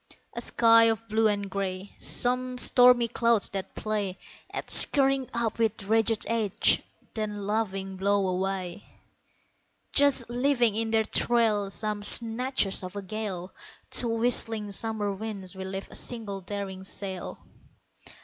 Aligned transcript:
A 0.35 0.41
sky 0.41 0.85
of 0.85 1.07
blue 1.09 1.27
and 1.27 1.47
grey; 1.47 1.91
Some 1.99 2.57
stormy 2.57 3.07
clouds 3.07 3.49
that 3.49 3.75
play 3.75 4.17
At 4.49 4.71
scurrying 4.71 5.29
up 5.31 5.59
with 5.59 5.83
ragged 5.83 6.25
edge, 6.27 6.81
then 7.13 7.45
laughing 7.45 7.97
blow 7.97 8.27
away, 8.27 8.83
Just 9.93 10.27
leaving 10.27 10.73
in 10.75 10.89
their 10.89 11.03
trail 11.05 11.69
Some 11.69 12.01
snatches 12.01 12.83
of 12.83 12.95
a 12.95 13.03
gale; 13.03 13.53
To 13.91 14.07
whistling 14.07 14.71
summer 14.71 15.13
winds 15.13 15.55
we 15.55 15.65
lift 15.65 15.91
a 15.91 15.95
single 15.95 16.41
daring 16.41 16.83
sail. 16.83 17.37